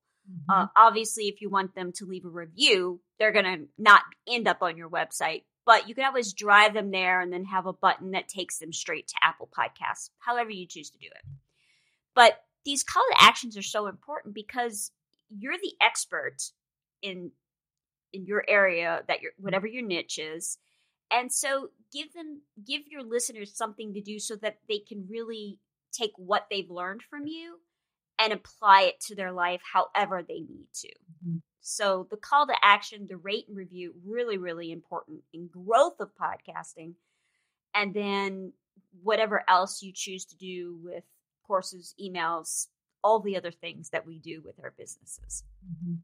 [0.50, 4.48] Uh, obviously, if you want them to leave a review, they're going to not end
[4.48, 5.44] up on your website.
[5.66, 8.74] But you can always drive them there and then have a button that takes them
[8.74, 11.24] straight to Apple Podcasts, however you choose to do it.
[12.16, 14.92] But these call to actions are so important because
[15.30, 16.38] you're the expert
[17.02, 17.32] in
[18.14, 20.58] in your area that your whatever your niche is.
[21.12, 25.60] And so give them give your listeners something to do so that they can really
[25.92, 27.60] take what they've learned from you
[28.20, 30.88] and apply it to their life however they need to.
[30.88, 31.38] Mm-hmm.
[31.62, 36.10] So the call to action, the rate and review, really, really important in growth of
[36.16, 36.94] podcasting.
[37.74, 38.54] And then
[39.04, 41.04] whatever else you choose to do with
[41.48, 42.68] courses, emails,
[43.04, 45.44] all the other things that we do with our businesses.
[45.66, 46.00] Mhm.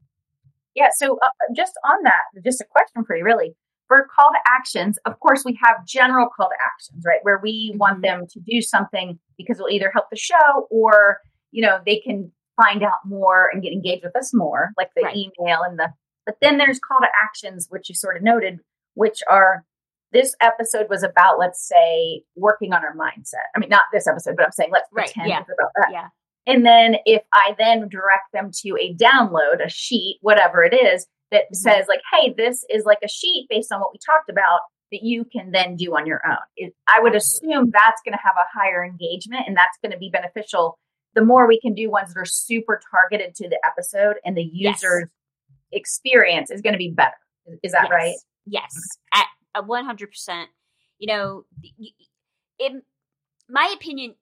[0.74, 0.88] Yeah.
[0.96, 3.56] So uh, just on that, just a question for you, really.
[3.88, 7.20] For call to actions, of course, we have general call to actions, right?
[7.22, 8.02] Where we want Mhm.
[8.02, 12.32] them to do something because it'll either help the show or, you know, they can
[12.60, 15.16] find out more and get engaged with us more, like the Right.
[15.16, 15.92] email and the.
[16.26, 18.58] But then there's call to actions, which you sort of noted,
[18.94, 19.64] which are
[20.12, 23.44] this episode was about, let's say, working on our mindset.
[23.54, 25.40] I mean, not this episode, but I'm saying let's Right, pretend yeah.
[25.40, 25.88] it's about that.
[25.92, 26.08] Yeah.
[26.46, 31.06] And then if I then direct them to a download, a sheet, whatever it is,
[31.30, 31.56] that Mhm.
[31.56, 34.60] says like, hey, this is like a sheet based on what we talked about.
[34.90, 36.38] that you can then do on your own.
[36.56, 39.98] It, I would assume that's going to have a higher engagement and that's going to
[39.98, 40.78] be beneficial.
[41.14, 44.42] The more we can do ones that are super targeted to the episode and the
[44.42, 45.08] user's yes.
[45.72, 47.16] experience is going to be better.
[47.62, 47.92] Is that yes.
[47.92, 48.14] right?
[48.46, 50.44] Yes, at, at 100%.
[50.98, 51.44] You know,
[52.58, 52.82] in
[53.48, 54.14] my opinion,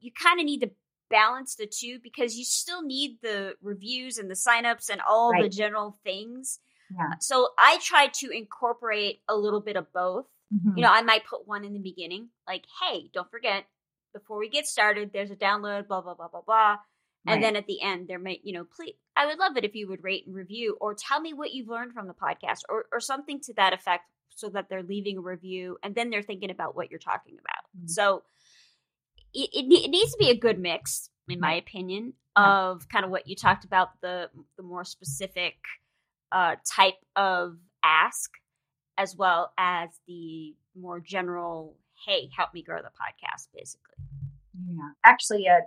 [0.00, 0.70] you kind of need to
[1.10, 5.42] balance the two because you still need the reviews and the signups and all right.
[5.42, 6.60] the general things.
[6.90, 7.14] Yeah.
[7.20, 10.26] So I try to incorporate a little bit of both.
[10.54, 10.78] Mm-hmm.
[10.78, 13.64] You know, I might put one in the beginning, like, hey, don't forget,
[14.18, 16.76] before we get started, there's a download, blah, blah, blah, blah, blah.
[17.26, 19.74] And then at the end, there may, you know, please, I would love it if
[19.74, 22.86] you would rate and review or tell me what you've learned from the podcast or,
[22.90, 26.50] or something to that effect so that they're leaving a review and then they're thinking
[26.50, 27.64] about what you're talking about.
[27.76, 27.88] Mm-hmm.
[27.88, 28.22] So
[29.34, 33.10] it, it, it, needs to be a good mix, in my opinion, of kind of
[33.10, 35.56] what you talked about the the more specific
[36.32, 38.30] uh, type of ask,
[38.96, 43.94] as well as the more general, hey, help me grow the podcast, basically.
[44.68, 45.60] Yeah, actually, uh,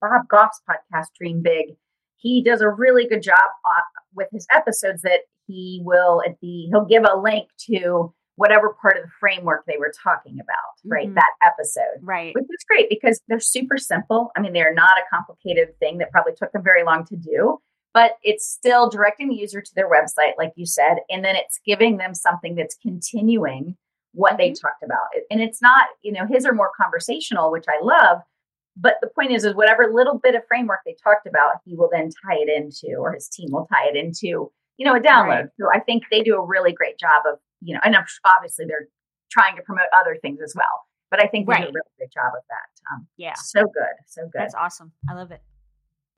[0.00, 1.76] Bob Goff's podcast, Dream Big,
[2.16, 3.82] he does a really good job uh,
[4.14, 8.96] with his episodes that he will at the he'll give a link to whatever part
[8.96, 11.06] of the framework they were talking about, right?
[11.06, 11.14] Mm-hmm.
[11.14, 12.00] That episode.
[12.02, 12.34] Right.
[12.34, 14.32] Which is great because they're super simple.
[14.36, 17.58] I mean, they're not a complicated thing that probably took them very long to do,
[17.92, 21.60] but it's still directing the user to their website, like you said, and then it's
[21.64, 23.76] giving them something that's continuing
[24.14, 24.38] what mm-hmm.
[24.38, 25.08] they talked about.
[25.30, 28.20] And it's not, you know, his are more conversational, which I love.
[28.76, 31.88] But the point is, is whatever little bit of framework they talked about, he will
[31.92, 35.28] then tie it into, or his team will tie it into, you know, a download.
[35.28, 35.46] Right.
[35.60, 38.88] So I think they do a really great job of you know, and obviously they're
[39.30, 40.86] trying to promote other things as well.
[41.10, 41.62] But I think they right.
[41.62, 42.94] do a really good job of that.
[42.94, 44.40] Um, yeah, so good, so good.
[44.40, 44.92] That's awesome.
[45.08, 45.40] I love it.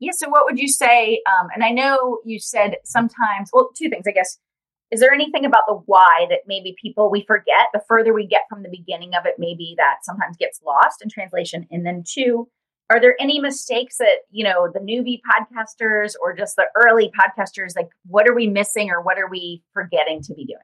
[0.01, 0.13] Yeah.
[0.15, 1.23] So, what would you say?
[1.27, 3.51] Um, and I know you said sometimes.
[3.53, 4.39] Well, two things, I guess.
[4.93, 7.67] Is there anything about the why that maybe people we forget?
[7.73, 11.09] The further we get from the beginning of it, maybe that sometimes gets lost in
[11.09, 11.67] translation.
[11.71, 12.49] And then two,
[12.89, 17.75] are there any mistakes that you know the newbie podcasters or just the early podcasters
[17.75, 17.89] like?
[18.07, 20.59] What are we missing or what are we forgetting to be doing?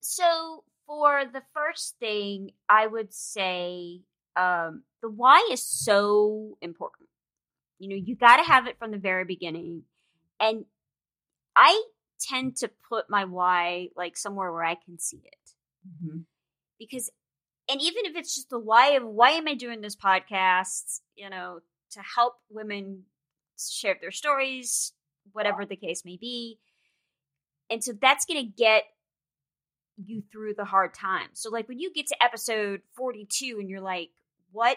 [0.00, 4.00] So for the first thing, I would say
[4.34, 7.08] um, the why is so important.
[7.78, 9.82] You know, you got to have it from the very beginning.
[10.40, 10.64] And
[11.54, 11.82] I
[12.28, 15.50] tend to put my why like somewhere where I can see it.
[15.88, 16.18] Mm-hmm.
[16.78, 17.10] Because,
[17.70, 21.30] and even if it's just the why of why am I doing this podcast, you
[21.30, 21.60] know,
[21.92, 23.04] to help women
[23.58, 24.92] share their stories,
[25.32, 26.58] whatever the case may be.
[27.70, 28.84] And so that's going to get
[30.04, 31.40] you through the hard times.
[31.40, 34.10] So like when you get to episode 42 and you're like,
[34.50, 34.76] what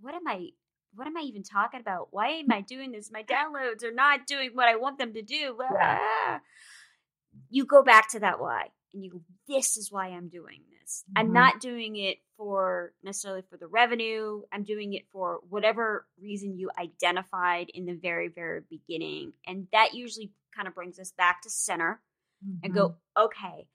[0.00, 0.48] what am I
[0.96, 2.08] what am I even talking about?
[2.10, 3.10] Why am I doing this?
[3.12, 5.58] My downloads are not doing what I want them to do.
[5.70, 6.40] Ah.
[7.50, 11.04] You go back to that why and you go, this is why I'm doing this.
[11.04, 11.18] Mm-hmm.
[11.18, 14.40] I'm not doing it for necessarily for the revenue.
[14.52, 19.34] I'm doing it for whatever reason you identified in the very, very beginning.
[19.46, 22.00] And that usually kind of brings us back to center
[22.44, 22.64] mm-hmm.
[22.64, 23.66] and go, okay,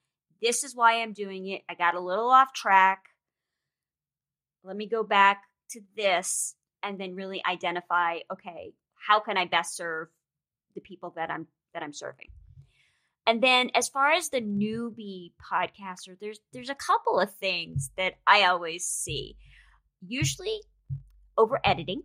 [0.42, 1.62] this is why I'm doing it.
[1.68, 3.04] I got a little off track.
[4.64, 9.76] Let me go back to this and then really identify, okay, how can I best
[9.76, 10.08] serve
[10.74, 12.28] the people that I'm that I'm serving?
[13.26, 18.14] And then as far as the newbie podcaster, there's there's a couple of things that
[18.26, 19.36] I always see.
[20.06, 20.60] Usually
[21.38, 22.02] over editing.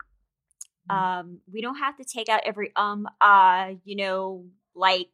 [0.89, 0.95] Mm-hmm.
[0.95, 5.09] Um, we don't have to take out every um uh, you know, like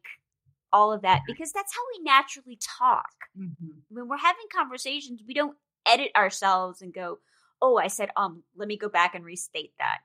[0.72, 3.12] all of that because that's how we naturally talk.
[3.38, 3.78] Mm-hmm.
[3.88, 7.18] When we're having conversations, we don't edit ourselves and go,
[7.64, 9.98] "Oh, I said um, let me go back and restate that."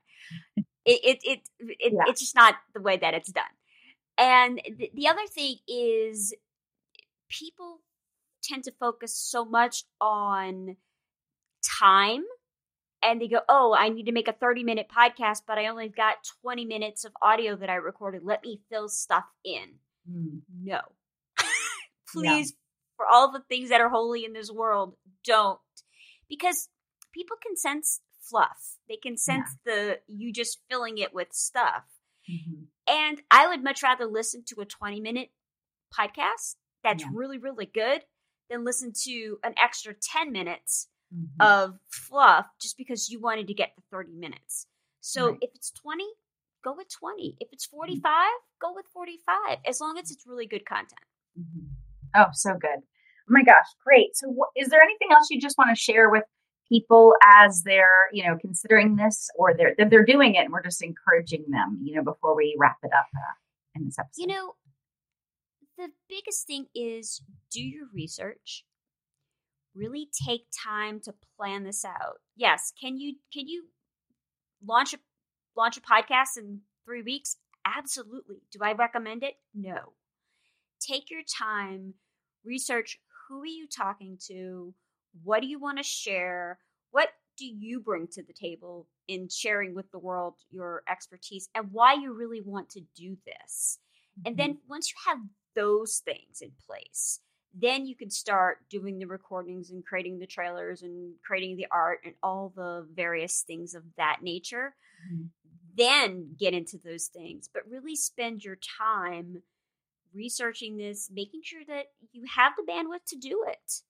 [0.85, 2.03] it it it, it yeah.
[2.07, 3.43] it's just not the way that it's done.
[4.17, 6.33] And th- the other thing is
[7.29, 7.79] people
[8.43, 10.75] tend to focus so much on
[11.79, 12.23] time
[13.01, 15.89] and they go, Oh, I need to make a 30 minute podcast, but I only
[15.89, 18.23] got 20 minutes of audio that I recorded.
[18.23, 19.75] Let me fill stuff in.
[20.11, 20.41] Mm.
[20.63, 20.81] No.
[22.13, 22.97] Please, yeah.
[22.97, 25.59] for all the things that are holy in this world, don't.
[26.27, 26.67] Because
[27.13, 28.77] people can sense fluff.
[28.87, 29.73] They can sense yeah.
[29.73, 31.83] the you just filling it with stuff.
[32.29, 32.63] Mm-hmm.
[32.87, 35.29] And I would much rather listen to a 20 minute
[35.93, 37.09] podcast that's yeah.
[37.13, 38.01] really, really good
[38.49, 41.41] than listen to an extra 10 minutes mm-hmm.
[41.41, 44.67] of fluff just because you wanted to get the 30 minutes.
[45.01, 45.37] So right.
[45.41, 46.05] if it's 20,
[46.63, 47.37] go with 20.
[47.39, 47.77] If it's mm-hmm.
[47.77, 48.27] 45,
[48.61, 51.01] go with 45, as long as it's really good content.
[51.39, 51.67] Mm-hmm.
[52.15, 52.79] Oh, so good.
[52.79, 54.15] Oh my gosh, great.
[54.15, 56.23] So, is there anything else you just want to share with
[56.69, 60.81] people as they're, you know, considering this or they're they're doing it, and we're just
[60.83, 63.33] encouraging them, you know, before we wrap it up uh,
[63.75, 64.21] in this episode?
[64.21, 64.53] You know,
[65.77, 68.63] the biggest thing is do your research.
[69.75, 72.17] really take time to plan this out.
[72.35, 73.65] Yes, can you can you
[74.65, 74.97] launch a
[75.55, 77.37] launch a podcast in 3 weeks?
[77.65, 78.37] Absolutely.
[78.51, 79.35] Do I recommend it?
[79.53, 79.93] No.
[80.81, 81.93] Take your time,
[82.45, 84.73] research who are you talking to?
[85.23, 86.59] What do you want to share?
[86.91, 91.69] What do you bring to the table in sharing with the world your expertise and
[91.71, 93.79] why you really want to do this?
[94.25, 94.69] And then mm-hmm.
[94.69, 95.19] once you have
[95.55, 97.21] those things in place,
[97.53, 101.99] then you can start doing the recordings and creating the trailers and creating the art
[102.05, 104.75] and all the various things of that nature.
[105.11, 105.25] Mm-hmm.
[105.77, 109.41] Then get into those things, but really spend your time
[110.13, 113.81] researching this, making sure that you have the bandwidth to do it.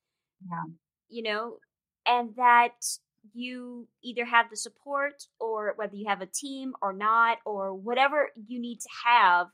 [0.50, 0.74] Yeah.
[1.10, 1.58] You know,
[2.06, 2.76] and that
[3.34, 8.30] you either have the support or whether you have a team or not, or whatever
[8.48, 9.48] you need to have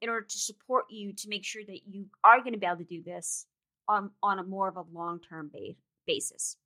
[0.00, 2.78] in order to support you to make sure that you are going to be able
[2.78, 3.46] to do this
[3.88, 5.74] on on a more of a long term ba-
[6.06, 6.56] basis.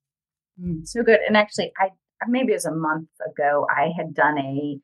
[0.61, 1.19] Mm, so good.
[1.27, 1.89] And actually, I
[2.27, 3.65] maybe it was a month ago.
[3.69, 4.79] I had done a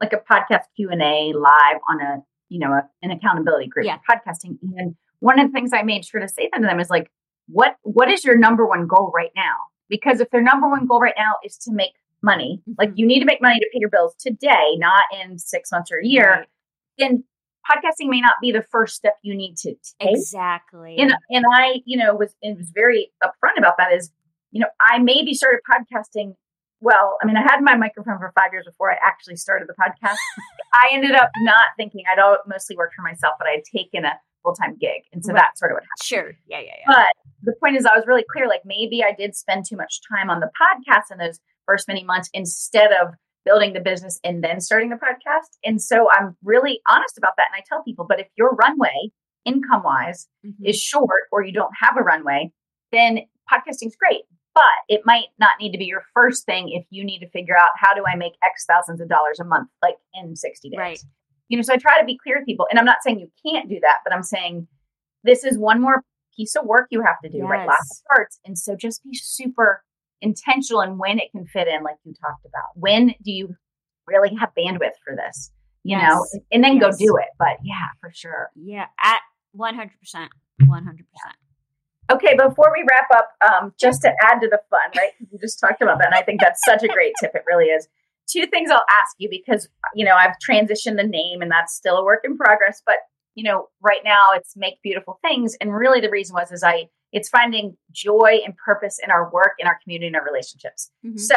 [0.00, 2.16] like a podcast Q and A live on a
[2.48, 3.98] you know a, an accountability group yeah.
[4.08, 7.10] podcasting, and one of the things I made sure to say to them is like,
[7.52, 9.56] what what is your number one goal right now?
[9.88, 12.72] Because if their number one goal right now is to make money, mm-hmm.
[12.78, 15.90] like you need to make money to pay your bills today, not in six months
[15.90, 16.48] or a year, right.
[16.98, 17.24] then
[17.68, 20.16] podcasting may not be the first step you need to take.
[20.16, 20.96] Exactly.
[20.98, 24.10] And and I, you know, was and was very upfront about that is,
[24.50, 26.34] you know, I maybe started podcasting.
[26.82, 29.74] Well, I mean, I had my microphone for five years before I actually started the
[29.74, 30.16] podcast.
[30.72, 34.18] I ended up not thinking I'd mostly worked for myself, but I had taken a
[34.42, 35.02] full time gig.
[35.12, 35.42] And so right.
[35.42, 36.04] that's sort of what happened.
[36.04, 36.32] Sure.
[36.46, 36.84] Yeah, yeah, yeah.
[36.86, 40.00] But the point is I was really clear, like maybe I did spend too much
[40.10, 44.44] time on the podcast in those first many months instead of building the business and
[44.44, 45.56] then starting the podcast.
[45.64, 47.46] And so I'm really honest about that.
[47.52, 49.10] And I tell people, but if your runway,
[49.44, 50.64] income wise, mm-hmm.
[50.64, 52.50] is short or you don't have a runway,
[52.92, 54.22] then podcasting's great.
[54.54, 57.56] But it might not need to be your first thing if you need to figure
[57.56, 60.78] out how do I make X thousands of dollars a month, like in 60 days.
[60.78, 61.00] Right.
[61.50, 62.66] You know, so I try to be clear with people.
[62.70, 64.68] And I'm not saying you can't do that, but I'm saying
[65.24, 66.02] this is one more
[66.34, 67.46] piece of work you have to do, yes.
[67.50, 67.66] right?
[67.66, 68.38] Lots of parts.
[68.46, 69.82] And so just be super
[70.22, 72.70] intentional and when it can fit in, like you talked about.
[72.76, 73.56] When do you
[74.06, 75.50] really have bandwidth for this?
[75.82, 76.08] You yes.
[76.08, 76.82] know, and then yes.
[76.82, 77.28] go do it.
[77.38, 78.50] But yeah, for sure.
[78.54, 79.20] Yeah, at
[79.58, 79.90] 100%.
[80.62, 80.94] 100%.
[82.12, 85.12] Okay, before we wrap up, um, just to add to the fun, right?
[85.20, 87.30] You just talked about that, and I think that's such a great tip.
[87.34, 87.86] It really is.
[88.30, 91.96] Two things I'll ask you because you know I've transitioned the name, and that's still
[91.96, 92.82] a work in progress.
[92.84, 92.96] But
[93.34, 96.88] you know, right now it's make beautiful things, and really the reason was is I
[97.12, 100.90] it's finding joy and purpose in our work, in our community, in our relationships.
[101.04, 101.18] Mm-hmm.
[101.18, 101.34] So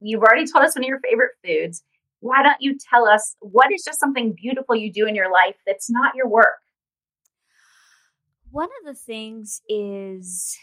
[0.00, 1.82] you've already told us one of your favorite foods.
[2.20, 5.56] Why don't you tell us what is just something beautiful you do in your life
[5.66, 6.60] that's not your work?
[8.50, 10.56] One of the things is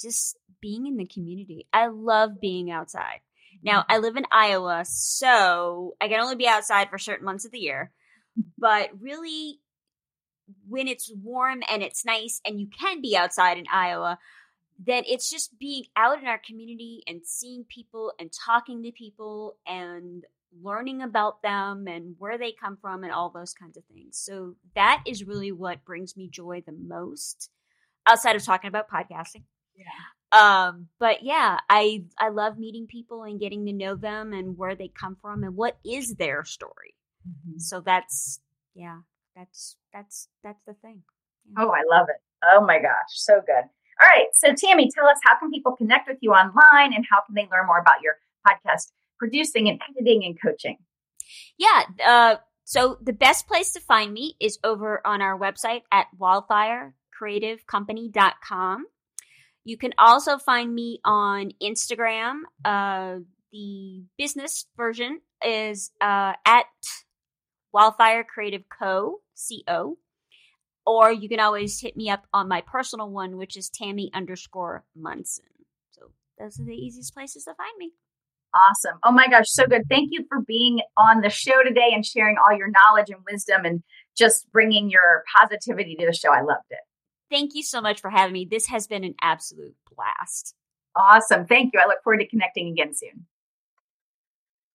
[0.00, 1.66] just being in the community.
[1.72, 3.20] I love being outside.
[3.64, 3.84] Now.
[3.88, 7.58] I live in Iowa, so I can only be outside for certain months of the
[7.58, 7.90] year.
[8.58, 9.60] But really,
[10.68, 14.18] when it's warm and it's nice and you can be outside in Iowa,
[14.78, 19.56] then it's just being out in our community and seeing people and talking to people
[19.66, 20.24] and
[20.62, 24.16] learning about them and where they come from and all those kinds of things.
[24.16, 27.50] So that is really what brings me joy the most
[28.06, 29.44] outside of talking about podcasting.
[29.76, 29.84] Yeah.
[30.32, 34.74] Um, but yeah, I I love meeting people and getting to know them and where
[34.74, 36.96] they come from and what is their story.
[37.28, 37.58] Mm-hmm.
[37.58, 38.40] So that's
[38.74, 39.00] yeah,
[39.36, 41.02] that's that's that's the thing.
[41.56, 42.16] Oh, I love it.
[42.44, 43.64] Oh my gosh, so good.
[44.00, 47.20] All right, so Tammy, tell us how can people connect with you online and how
[47.24, 48.14] can they learn more about your
[48.46, 50.78] podcast producing and editing and coaching?
[51.58, 56.08] Yeah, uh, so the best place to find me is over on our website at
[56.18, 58.86] wildfirecreativecompany.com.
[59.64, 62.40] You can also find me on Instagram.
[62.64, 66.66] Uh, the business version is uh, at
[67.72, 69.20] Wildfire Creative Co.
[69.34, 69.98] C-O.
[70.86, 74.84] Or you can always hit me up on my personal one, which is Tammy underscore
[74.94, 75.46] Munson.
[75.92, 77.92] So those are the easiest places to find me.
[78.54, 78.98] Awesome.
[79.02, 79.82] Oh my gosh, so good.
[79.88, 83.64] Thank you for being on the show today and sharing all your knowledge and wisdom
[83.64, 83.82] and
[84.16, 86.32] just bringing your positivity to the show.
[86.32, 86.78] I loved it.
[87.30, 88.46] Thank you so much for having me.
[88.50, 90.54] This has been an absolute blast.
[90.96, 91.46] Awesome.
[91.46, 91.80] Thank you.
[91.80, 93.26] I look forward to connecting again soon.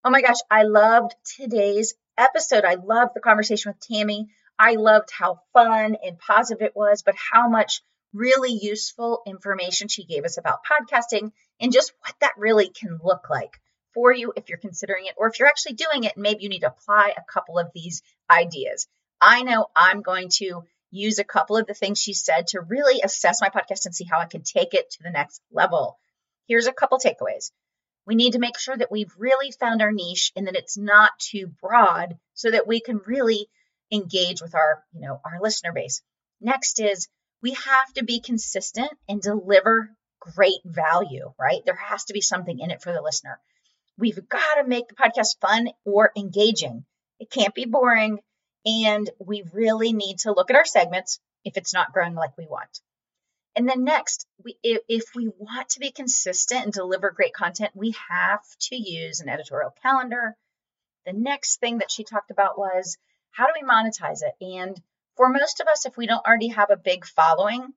[0.04, 2.66] Oh my gosh, I loved today's episode.
[2.66, 4.30] I loved the conversation with Tammy.
[4.58, 7.82] I loved how fun and positive it was, but how much
[8.14, 13.30] really useful information she gave us about podcasting and just what that really can look
[13.30, 13.60] like
[13.94, 16.50] for you if you're considering it or if you're actually doing it and maybe you
[16.50, 18.88] need to apply a couple of these ideas.
[19.22, 23.02] I know I'm going to use a couple of the things she said to really
[23.02, 26.00] assess my podcast and see how I can take it to the next level.
[26.48, 27.52] Here's a couple takeaways.
[28.06, 31.12] We need to make sure that we've really found our niche and that it's not
[31.20, 33.48] too broad so that we can really
[33.92, 36.02] engage with our, you know, our listener base.
[36.42, 37.08] Next is
[37.42, 41.62] we have to be consistent and deliver great value, right?
[41.66, 43.40] There has to be something in it for the listener.
[43.98, 46.86] We've got to make the podcast fun or engaging.
[47.20, 48.20] It can't be boring.
[48.66, 52.46] And we really need to look at our segments if it's not growing like we
[52.46, 52.82] want.
[53.56, 57.96] And then next, we, if, we want to be consistent and deliver great content, we
[58.10, 60.36] have to use an editorial calendar.
[61.06, 62.98] The next thing that she talked about was
[63.32, 64.36] how do we monetize it?
[64.42, 64.80] And
[65.16, 67.74] for most of us, if we don't already have a big following,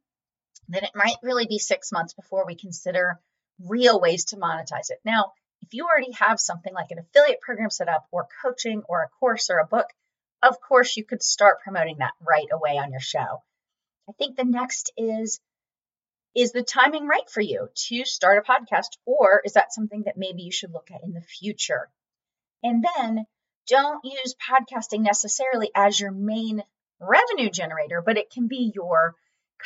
[0.68, 3.18] then it might really be six months before we consider
[3.66, 5.00] real ways to monetize it.
[5.04, 9.02] Now, if you already have something like an affiliate program set up, or coaching, or
[9.02, 9.86] a course, or a book,
[10.42, 13.42] of course you could start promoting that right away on your show.
[14.08, 15.40] I think the next is
[16.34, 20.16] is the timing right for you to start a podcast, or is that something that
[20.16, 21.90] maybe you should look at in the future?
[22.62, 23.26] And then
[23.68, 26.62] don't use podcasting necessarily as your main
[27.00, 29.14] revenue generator, but it can be your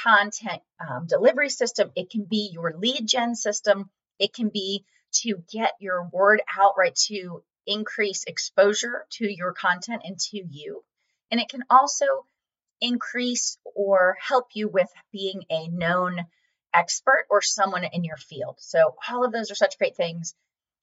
[0.02, 5.42] content um, delivery system, it can be your lead gen system, it can be to
[5.50, 6.94] get your word out, right?
[7.06, 10.84] To increase exposure to your content and to you.
[11.30, 12.06] And it can also
[12.80, 16.26] increase or help you with being a known
[16.74, 18.56] expert or someone in your field.
[18.58, 20.34] So, all of those are such great things.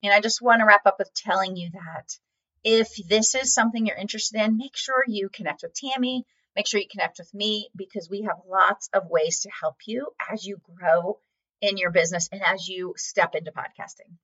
[0.01, 2.17] And I just want to wrap up with telling you that
[2.63, 6.25] if this is something you're interested in, make sure you connect with Tammy.
[6.55, 10.11] Make sure you connect with me because we have lots of ways to help you
[10.31, 11.19] as you grow
[11.61, 14.17] in your business and as you step into podcasting.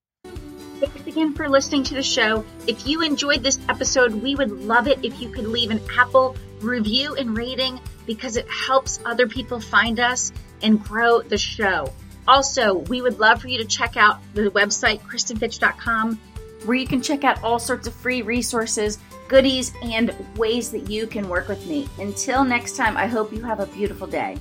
[0.79, 2.45] Thanks again for listening to the show.
[2.65, 6.37] If you enjoyed this episode, we would love it if you could leave an Apple
[6.61, 11.91] review and rating because it helps other people find us and grow the show.
[12.29, 16.17] Also, we would love for you to check out the website, KristenFitch.com,
[16.63, 21.07] where you can check out all sorts of free resources, goodies, and ways that you
[21.07, 21.89] can work with me.
[21.99, 24.37] Until next time, I hope you have a beautiful day.